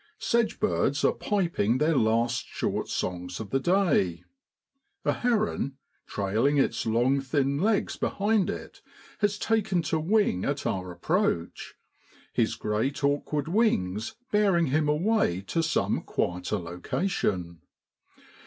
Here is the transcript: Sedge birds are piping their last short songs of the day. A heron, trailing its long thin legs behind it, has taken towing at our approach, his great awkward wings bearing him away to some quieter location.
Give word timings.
Sedge 0.17 0.59
birds 0.59 1.05
are 1.05 1.13
piping 1.13 1.77
their 1.77 1.95
last 1.95 2.47
short 2.47 2.87
songs 2.89 3.39
of 3.39 3.51
the 3.51 3.59
day. 3.59 4.23
A 5.05 5.13
heron, 5.13 5.77
trailing 6.07 6.57
its 6.57 6.87
long 6.87 7.19
thin 7.21 7.59
legs 7.59 7.97
behind 7.97 8.49
it, 8.49 8.81
has 9.19 9.37
taken 9.37 9.83
towing 9.83 10.43
at 10.43 10.65
our 10.65 10.91
approach, 10.91 11.75
his 12.33 12.55
great 12.55 13.03
awkward 13.03 13.47
wings 13.47 14.15
bearing 14.31 14.65
him 14.73 14.89
away 14.89 15.41
to 15.41 15.61
some 15.61 16.01
quieter 16.01 16.57
location. 16.57 17.59